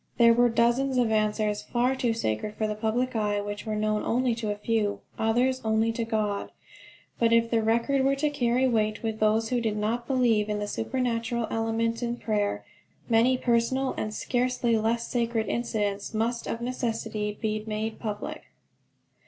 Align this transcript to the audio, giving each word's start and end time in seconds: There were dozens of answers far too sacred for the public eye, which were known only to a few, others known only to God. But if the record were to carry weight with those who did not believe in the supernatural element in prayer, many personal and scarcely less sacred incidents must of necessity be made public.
There 0.17 0.33
were 0.33 0.49
dozens 0.49 0.97
of 0.97 1.11
answers 1.11 1.61
far 1.61 1.95
too 1.95 2.11
sacred 2.11 2.55
for 2.55 2.65
the 2.65 2.73
public 2.73 3.15
eye, 3.15 3.39
which 3.39 3.67
were 3.67 3.75
known 3.75 4.01
only 4.01 4.33
to 4.33 4.49
a 4.49 4.55
few, 4.55 5.01
others 5.19 5.63
known 5.63 5.73
only 5.73 5.91
to 5.91 6.03
God. 6.03 6.51
But 7.19 7.31
if 7.31 7.51
the 7.51 7.61
record 7.61 8.03
were 8.03 8.15
to 8.15 8.31
carry 8.31 8.67
weight 8.67 9.03
with 9.03 9.19
those 9.19 9.49
who 9.49 9.61
did 9.61 9.77
not 9.77 10.07
believe 10.07 10.49
in 10.49 10.57
the 10.57 10.67
supernatural 10.67 11.45
element 11.51 12.01
in 12.01 12.15
prayer, 12.17 12.65
many 13.09 13.37
personal 13.37 13.93
and 13.95 14.11
scarcely 14.11 14.75
less 14.75 15.07
sacred 15.07 15.45
incidents 15.47 16.15
must 16.15 16.47
of 16.47 16.61
necessity 16.61 17.37
be 17.39 17.63
made 17.67 17.99
public. 17.99 18.45